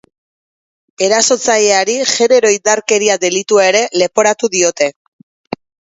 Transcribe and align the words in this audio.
Erasotzaileari 1.07 1.97
genero-indarkeria 2.13 3.19
delitua 3.27 3.69
ere 3.73 3.85
leporatu 4.03 4.51
diote. 4.57 4.93